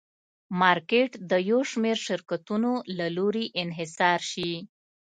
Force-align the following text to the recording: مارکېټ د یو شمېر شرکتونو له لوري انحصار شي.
مارکېټ 0.61 1.11
د 1.29 1.31
یو 1.49 1.59
شمېر 1.71 1.97
شرکتونو 2.07 2.71
له 2.97 3.07
لوري 3.17 3.45
انحصار 3.61 4.19
شي. 4.31 4.51